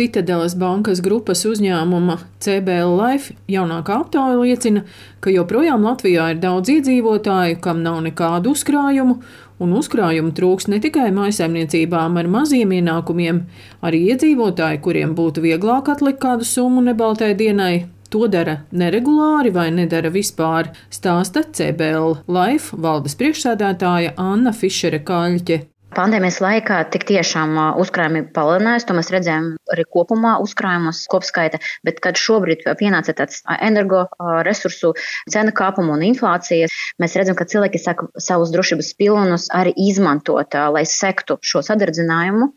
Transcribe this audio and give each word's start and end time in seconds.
Citadelas 0.00 0.54
bankas 0.56 1.02
grupas 1.04 1.42
uzņēmuma 1.44 2.14
CBL 2.40 2.94
Life 2.96 3.34
jaunākā 3.52 3.98
aptauja 4.00 4.38
liecina, 4.38 4.80
ka 5.20 5.28
joprojām 5.28 5.82
Latvijā 5.84 6.30
ir 6.32 6.38
daudz 6.40 6.70
iedzīvotāju, 6.72 7.58
kam 7.60 7.82
nav 7.84 7.98
nekādu 8.06 8.54
uzkrājumu, 8.56 9.18
un 9.60 9.74
uzkrājumu 9.76 10.32
trūks 10.38 10.70
ne 10.72 10.78
tikai 10.80 11.10
maisaimniecībām 11.12 12.16
ar 12.16 12.30
maziem 12.32 12.72
ienākumiem, 12.78 13.42
arī 13.84 14.00
iedzīvotāji, 14.14 14.80
kuriem 14.86 15.12
būtu 15.18 15.44
vieglāk 15.44 15.90
atlikt 15.92 16.22
kādu 16.22 16.48
summu 16.48 16.80
nebaltai 16.86 17.34
dienai. 17.36 17.74
To 18.08 18.24
dara 18.32 18.62
neregulāri 18.72 19.52
vai 19.52 19.66
nedara 19.74 20.08
vispār, 20.08 20.72
stāsta 20.88 21.44
CBL 21.44 22.22
Life 22.24 22.72
valdes 22.72 23.20
priekšsēdētāja 23.20 24.16
Anna 24.16 24.56
Fišere 24.56 25.04
Kaļķe. 25.04 25.60
Pandēmijas 26.00 26.38
laikā 26.40 26.78
tik 26.88 27.02
tiešām 27.10 27.58
uzkrājumi 27.82 28.22
palielinājās, 28.32 28.86
to 28.88 28.94
mēs 28.96 29.10
redzējām 29.12 29.48
arī 29.74 29.82
kopumā 29.84 30.38
uzkrājumus 30.40 31.02
kopskaita, 31.12 31.58
bet 31.84 31.98
kad 32.00 32.16
šobrīd 32.16 32.62
pienāca 32.80 33.12
tāds 33.18 33.42
energoresursu 33.58 34.94
cena 35.28 35.52
kāpuma 35.52 35.98
un 35.98 36.04
inflācija, 36.06 36.70
mēs 37.02 37.16
redzam, 37.20 37.36
ka 37.36 37.44
cilvēki 37.52 37.82
sāk 37.82 38.00
savus 38.16 38.52
drošības 38.54 38.88
pilnus 38.96 39.44
arī 39.52 39.74
izmantot, 39.90 40.56
lai 40.72 40.86
sektu 40.88 41.36
šo 41.44 41.60
sadardzinājumu. 41.68 42.48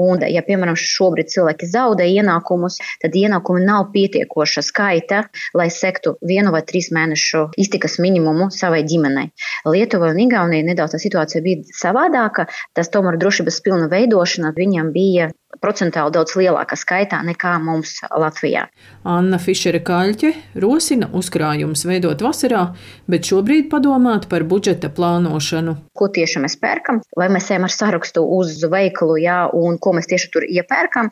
Un, 0.00 0.24
ja, 0.32 0.40
piemēram, 0.46 0.78
šobrīd 0.80 1.28
cilvēki 1.34 1.68
zaudē 1.68 2.08
ienākumus, 2.08 2.80
tad 3.04 3.20
ienākumi 3.20 3.66
nav 3.68 3.90
pietiekoša 3.92 4.64
skaita, 4.64 5.20
lai 5.60 5.68
sektu 5.74 6.14
vienu 6.24 6.54
vai 6.56 6.64
trīs 6.64 6.88
mēnešu 6.96 7.50
iztikas 7.60 8.00
minimumu 8.00 8.48
savai 8.54 8.80
ģimenei. 8.88 9.28
Lietuva 9.68 10.14
un 10.14 10.24
Igaunija 10.24 10.70
nedaudz 10.70 10.96
tā 10.96 11.04
situācija 11.04 11.44
bija 11.44 11.68
savādāka 11.76 12.48
tas 12.78 12.94
tomēr 12.94 13.18
drošības 13.18 13.60
pilna 13.66 13.90
veidošana 13.90 14.54
viņam 14.56 14.94
bija 14.94 15.32
procentuāli 15.62 16.12
daudz 16.14 16.34
lielākā 16.38 16.76
skaitā 16.78 17.18
nekā 17.24 17.54
mums 17.62 17.96
Latvijā. 18.12 18.66
Anna 19.08 19.38
Fišere 19.42 19.80
Kaļķe 19.82 20.30
rosina 20.62 21.08
uzkrājumus 21.18 21.82
veidot 21.88 22.20
vasarā, 22.22 22.60
bet 23.10 23.26
šobrīd 23.26 23.66
padomāt 23.72 24.28
par 24.30 24.44
budžeta 24.46 24.90
plānošanu. 24.94 25.74
Ko 25.98 26.10
tieši 26.14 26.42
mēs 26.44 26.54
pērkam? 26.60 27.00
Vai 27.18 27.30
mēs 27.32 27.48
ejam 27.50 27.66
ar 27.66 27.74
sarakstu 27.74 28.22
uz 28.36 28.60
veikalu, 28.70 29.16
jā, 29.24 29.38
un 29.56 29.80
ko 29.82 29.94
mēs 29.96 30.10
tieši 30.10 30.30
tur 30.34 30.46
iepērkam? 30.46 31.10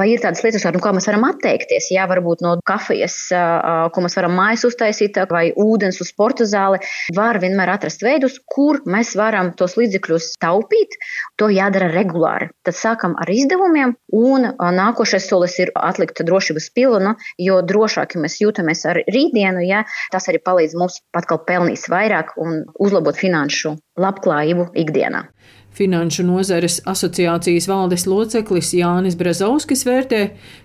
Vai 0.00 0.08
ir 0.14 0.24
tādas 0.24 0.42
lietas, 0.42 0.64
no 0.64 0.82
kā 0.82 0.94
mēs 0.96 1.06
varam 1.10 1.28
atteikties? 1.28 1.92
Jā, 1.94 2.08
varbūt 2.10 2.42
no 2.42 2.56
kafijas, 2.66 3.20
ko 3.30 4.04
mēs 4.06 4.18
varam 4.18 4.34
mājas 4.40 4.64
uztaisīt, 4.66 5.20
vai 5.30 5.50
ūdens 5.52 6.00
uz 6.02 6.10
sporta 6.10 6.48
zāli. 6.48 6.80
Var 7.14 7.38
vienmēr 7.44 7.76
atrast 7.76 8.02
veidus, 8.02 8.40
kur 8.50 8.80
mēs 8.90 9.14
varam 9.20 9.52
tos 9.54 9.76
līdzekļus 9.78 10.32
taupīt. 10.42 10.93
To 11.40 11.48
jādara 11.52 11.90
regulāri. 11.92 12.50
Tad 12.66 12.78
sākam 12.78 13.16
ar 13.20 13.30
izdevumiem 13.30 13.96
un 14.14 14.48
nākošais 14.78 15.28
solis 15.30 15.58
ir 15.62 15.72
atlikt 15.74 16.22
drošības 16.26 16.70
pilnu, 16.76 17.14
jo 17.38 17.60
drošāki 17.62 18.20
mēs 18.22 18.40
jūtamies 18.42 18.84
ar 18.90 19.02
rītdienu, 19.04 19.64
ja 19.66 19.84
tas 20.12 20.28
arī 20.30 20.42
palīdz 20.44 20.78
mums 20.78 21.00
atkal 21.16 21.42
pelnīt 21.46 21.88
vairāk 21.90 22.36
un 22.40 22.64
uzlabot 22.80 23.18
finanšu 23.18 23.76
labklājību 24.00 24.70
ikdienā. 24.84 25.26
Finanšu 25.74 26.22
nozares 26.22 26.76
asociācijas 26.86 27.66
valdes 27.66 28.04
loceklis 28.06 28.68
Jānis 28.78 29.16
Brazauskis 29.18 29.82
vērtē, 29.82 30.20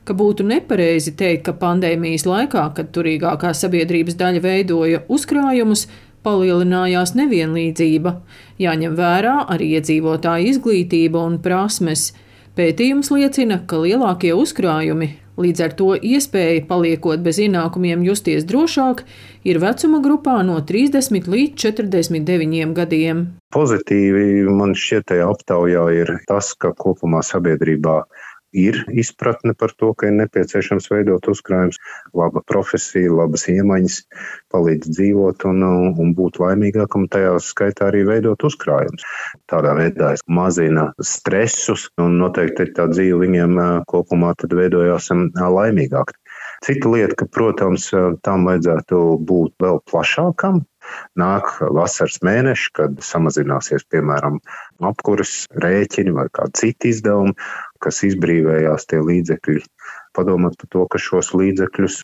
ka 0.06 0.14
būtu 0.14 0.46
nepareizi 0.46 1.16
teikt, 1.18 1.48
ka 1.48 1.56
pandēmijas 1.58 2.28
laikā, 2.30 2.68
kad 2.78 2.92
turīgākā 2.94 3.56
sabiedrības 3.58 4.20
daļa 4.20 4.44
veidoja 4.44 5.02
uzkrājumus, 5.10 5.88
palielinājās 6.26 7.16
nevienlīdzība, 7.18 8.16
jāņem 8.62 8.98
vērā 9.00 9.36
arī 9.54 9.74
iedzīvotāju 9.80 10.52
izglītība 10.54 11.24
un 11.30 11.40
prasmes. 11.44 12.12
Pētījums 12.60 13.12
liecina, 13.14 13.62
ka 13.70 13.80
lielākie 13.80 14.34
uzkrājumi, 14.36 15.10
līdz 15.40 15.64
ar 15.64 15.76
to 15.80 15.94
iespēja 15.96 16.66
paliekot 16.68 17.22
bez 17.24 17.40
ienākumiem 17.40 18.04
justies 18.04 18.48
drošāk, 18.50 19.06
ir 19.48 19.62
vecuma 19.64 20.02
grupā 20.04 20.40
no 20.44 20.58
30 20.72 21.30
līdz 21.32 21.70
49 21.70 22.74
gadiem. 22.76 23.28
Pozitīvi 23.56 24.44
man 24.52 24.76
šķiet, 24.78 25.08
tajā 25.14 25.30
aptaujā 25.32 25.86
ir 26.02 26.18
tas, 26.28 26.52
ka 26.60 26.74
kopumā 26.76 27.24
sabiedrībā 27.26 28.02
ir 28.04 28.29
izpratne 28.54 29.54
par 29.54 29.74
to, 29.78 29.92
ka 29.94 30.10
ir 30.10 30.16
nepieciešams 30.18 30.90
veidot 30.92 31.28
uzkrājumus, 31.32 31.80
laba 32.18 32.42
profesija, 32.46 33.12
labas 33.14 33.48
iemaņas, 33.52 34.00
palīdz 34.54 34.90
dzīvot 34.96 35.46
un, 35.50 35.64
un 36.02 36.14
būt 36.18 36.40
laimīgākam, 36.42 37.08
tajā 37.12 37.36
skaitā 37.44 37.90
arī 37.90 38.06
veidot 38.08 38.44
uzkrājumus. 38.50 39.06
Tādā 39.50 39.76
veidā 39.78 40.14
es 40.18 40.26
mazina 40.28 40.90
stresus 41.04 41.90
un 42.02 42.18
noteikti 42.22 42.72
tā 42.76 42.90
dzīve 42.92 43.22
viņiem 43.26 43.60
kopumā 43.90 44.34
tad 44.40 44.56
veidojās 44.58 45.12
laimīgāk. 45.36 46.16
Cita 46.66 46.92
lieta, 46.92 47.16
ka, 47.22 47.30
protams, 47.32 47.88
tam 48.26 48.50
vajadzētu 48.50 48.98
būt 49.24 49.56
vēl 49.64 49.80
plašākam, 49.88 50.66
Nāk 51.20 51.50
vasaras 51.76 52.20
mēneši, 52.26 52.70
kad 52.78 53.02
samazināsies, 53.04 53.86
piemēram, 53.92 54.40
apkuras 54.90 55.34
rēķini 55.66 56.14
vai 56.16 56.28
kādi 56.34 56.62
citi 56.62 56.94
izdevumi, 56.94 57.36
kas 57.84 58.04
izbrīvējās 58.08 58.88
tie 58.90 59.02
līdzekļi. 59.04 59.62
Padomāt 60.18 60.58
par 60.60 60.70
to, 60.74 60.86
ka 60.92 61.02
šos 61.02 61.32
līdzekļus 61.38 62.02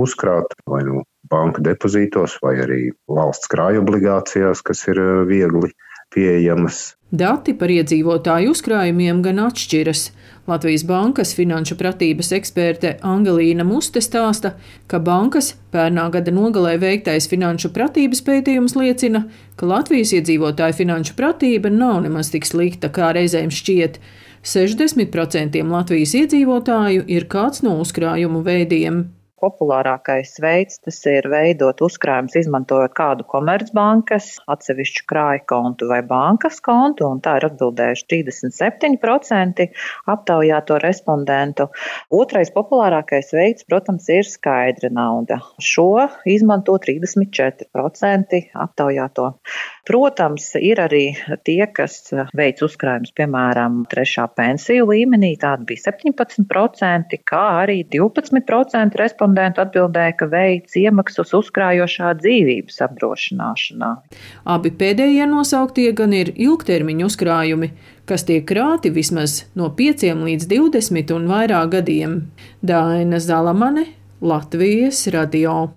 uzkrāt 0.00 0.54
vai 0.70 0.84
nu 0.86 1.02
banka 1.28 1.62
depozītos, 1.64 2.38
vai 2.44 2.56
arī 2.64 2.80
valsts 3.10 3.50
krāju 3.52 3.82
obligācijās, 3.84 4.62
kas 4.64 4.86
ir 4.88 5.02
eh, 5.02 5.12
viegli 5.28 5.72
pieejamas. 6.14 6.94
Dati 7.08 7.54
par 7.56 7.70
iedzīvotāju 7.72 8.52
uzkrājumiem 8.52 9.22
gan 9.24 9.40
atšķiras. 9.46 10.10
Latvijas 10.48 10.84
bankas 10.88 11.32
finanšu 11.36 11.76
pratības 11.80 12.30
eksperte 12.36 12.94
Angelīna 13.04 13.64
Muste 13.68 14.02
stāsta, 14.04 14.54
ka 14.88 15.00
bankas 15.00 15.54
pērnā 15.72 16.06
gada 16.12 16.32
nogalē 16.32 16.76
veiktais 16.80 17.28
finanšu 17.28 17.72
pratības 17.72 18.20
pētījums 18.24 18.76
liecina, 18.76 19.24
ka 19.56 19.68
Latvijas 19.68 20.12
iedzīvotāju 20.20 20.76
finanšu 20.82 21.16
pratība 21.16 21.72
nav 21.72 22.02
nemaz 22.04 22.32
tik 22.32 22.48
slikta, 22.48 22.92
kā 22.92 23.12
reizēm 23.16 23.52
šķiet. 23.52 24.00
60% 24.44 25.64
Latvijas 25.68 26.16
iedzīvotāju 26.16 27.08
ir 27.08 27.28
kāds 27.28 27.64
no 27.64 27.78
uzkrājumu 27.82 28.44
veidiem 28.44 29.06
populārākais 29.40 30.34
veids 30.42 30.80
tas 30.84 30.98
ir 31.10 31.28
veidot 31.30 31.80
uzkrājumus, 31.84 32.36
izmantojot 32.40 32.94
kādu 32.96 33.26
komercbankas, 33.28 34.30
atsevišķu 34.50 35.06
krāju 35.10 35.44
kontu 35.48 35.88
vai 35.90 36.00
bankas 36.06 36.60
kontu, 36.64 37.06
un 37.08 37.22
tā 37.24 37.36
ir 37.38 37.48
atbildējuši 37.48 38.06
37% 38.12 39.68
aptaujāto 40.10 40.78
respondentu. 40.82 41.68
Otrais 42.14 42.52
populārākais 42.54 43.32
veids, 43.36 43.66
protams, 43.68 44.08
ir 44.12 44.26
skaidra 44.28 44.90
nauda. 44.92 45.40
Šo 45.62 46.08
izmanto 46.28 46.76
34% 46.82 48.42
aptaujāto. 48.66 49.30
Protams, 49.88 50.50
ir 50.60 50.82
arī 50.84 51.04
tie, 51.46 51.62
kas 51.72 52.10
veic 52.36 52.60
uzkrājumus, 52.66 53.14
piemēram, 53.16 53.84
trešā 53.88 54.26
pensiju 54.36 54.90
līmenī, 54.90 55.34
tāda 55.40 55.64
bija 55.68 55.86
17%, 55.88 57.16
kā 57.28 57.44
arī 57.62 57.80
12% 57.88 58.98
respondentu 59.00 59.27
respondentu 59.28 59.60
atbildēja, 59.62 60.16
ka 60.16 60.26
veic 60.30 60.72
iemaksas 60.76 61.34
uzkrājošā 61.36 62.14
dzīvības 62.20 62.80
apdrošināšanā. 62.86 63.90
Abi 64.46 64.70
pēdējie 64.70 65.26
nosauktie 65.28 65.92
gan 65.92 66.12
ir 66.12 66.32
ilgtermiņa 66.34 67.06
uzkrājumi, 67.06 67.70
kas 68.06 68.24
tiek 68.24 68.46
krāti 68.48 68.90
vismaz 68.90 69.44
no 69.54 69.68
5 69.68 70.14
līdz 70.24 70.48
20 70.48 71.12
un 71.14 71.28
vairāk 71.28 71.72
gadiem. 71.76 72.30
Daina 72.62 73.18
Zalamane, 73.20 73.86
Latvijas 74.20 75.06
radio. 75.12 75.74